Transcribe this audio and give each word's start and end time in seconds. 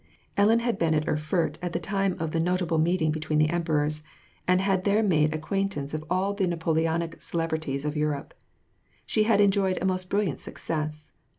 Ellen 0.35 0.61
had 0.61 0.79
been 0.79 0.95
at 0.95 1.07
Erfurt 1.07 1.59
at 1.61 1.73
the 1.73 1.79
time 1.79 2.15
of 2.19 2.31
the 2.31 2.39
notable 2.39 2.79
meeting 2.79 3.11
between 3.11 3.37
the 3.37 3.51
emperors, 3.51 4.01
and 4.47 4.59
had 4.59 4.83
there 4.83 5.03
made 5.03 5.31
acquaint 5.31 5.77
ance 5.77 5.93
of 5.93 6.03
all 6.09 6.33
the 6.33 6.47
Napoleonic 6.47 7.21
celebrities 7.21 7.85
of 7.85 7.95
Europe. 7.95 8.33
She 9.05 9.25
had 9.25 9.39
enjoyed 9.39 9.77
a 9.79 9.85
most 9.85 10.09
brilliant 10.09 10.39
success. 10.39 11.11